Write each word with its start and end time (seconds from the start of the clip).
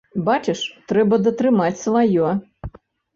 Бачыш, 0.27 0.61
трэба 0.91 1.19
датрымаць 1.27 1.83
сваё. 1.83 2.31